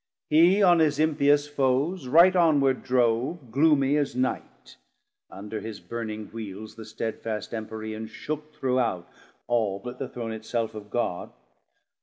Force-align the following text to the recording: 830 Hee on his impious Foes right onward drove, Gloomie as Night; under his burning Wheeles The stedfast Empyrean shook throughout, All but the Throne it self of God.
830 0.31 0.55
Hee 0.55 0.63
on 0.63 0.79
his 0.79 0.97
impious 0.97 1.47
Foes 1.47 2.07
right 2.07 2.35
onward 2.35 2.81
drove, 2.81 3.51
Gloomie 3.51 3.97
as 3.99 4.15
Night; 4.15 4.77
under 5.29 5.59
his 5.59 5.79
burning 5.79 6.25
Wheeles 6.31 6.73
The 6.75 6.85
stedfast 6.85 7.53
Empyrean 7.53 8.07
shook 8.07 8.51
throughout, 8.51 9.07
All 9.45 9.77
but 9.77 9.99
the 9.99 10.09
Throne 10.09 10.31
it 10.31 10.43
self 10.43 10.73
of 10.73 10.89
God. 10.89 11.29